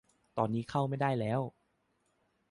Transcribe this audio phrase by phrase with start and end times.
[0.37, 1.41] ตอนนี้เข้าไม่ได้แล้ว